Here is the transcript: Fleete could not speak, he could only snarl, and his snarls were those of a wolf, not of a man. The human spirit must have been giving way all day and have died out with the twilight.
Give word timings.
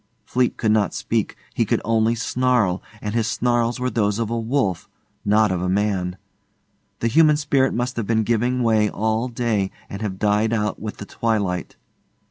Fleete 0.25 0.57
could 0.57 0.71
not 0.71 0.95
speak, 0.95 1.35
he 1.53 1.63
could 1.63 1.79
only 1.85 2.15
snarl, 2.15 2.81
and 3.03 3.13
his 3.13 3.27
snarls 3.27 3.79
were 3.79 3.91
those 3.91 4.17
of 4.17 4.31
a 4.31 4.39
wolf, 4.39 4.89
not 5.23 5.51
of 5.51 5.61
a 5.61 5.69
man. 5.69 6.17
The 7.01 7.07
human 7.07 7.37
spirit 7.37 7.71
must 7.75 7.97
have 7.97 8.07
been 8.07 8.23
giving 8.23 8.63
way 8.63 8.89
all 8.89 9.27
day 9.27 9.69
and 9.91 10.01
have 10.01 10.17
died 10.17 10.53
out 10.53 10.81
with 10.81 10.97
the 10.97 11.05
twilight. 11.05 11.75